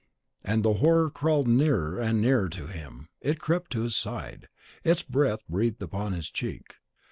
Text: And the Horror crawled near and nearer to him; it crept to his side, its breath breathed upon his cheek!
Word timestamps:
And 0.43 0.63
the 0.63 0.73
Horror 0.81 1.11
crawled 1.11 1.47
near 1.47 1.99
and 1.99 2.19
nearer 2.21 2.49
to 2.49 2.65
him; 2.65 3.07
it 3.21 3.37
crept 3.39 3.69
to 3.73 3.81
his 3.83 3.95
side, 3.95 4.47
its 4.83 5.03
breath 5.03 5.47
breathed 5.47 5.83
upon 5.83 6.13
his 6.13 6.31
cheek! 6.31 6.77